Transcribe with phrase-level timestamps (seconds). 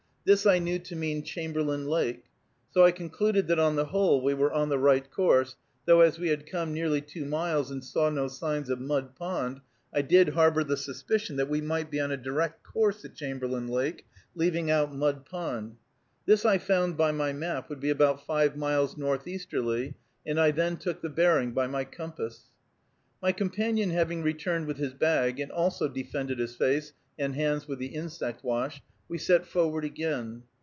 [0.23, 2.25] This I knew to mean Chamberlain Lake.
[2.69, 6.19] So I concluded that on the whole we were on the right course, though as
[6.19, 9.61] we had come nearly two miles, and saw no signs of Mud Pond,
[9.91, 13.67] I did harbor the suspicion that we might be on a direct course to Chamberlain
[13.67, 15.77] Lake, leaving out Mud Pond.
[16.27, 20.77] This I found by my map would be about five miles northeasterly, and I then
[20.77, 22.43] took the bearing by my compass.
[23.23, 27.79] My companion having returned with his bag, and also defended his face and hands with
[27.79, 30.41] the insect wash, we set forward again.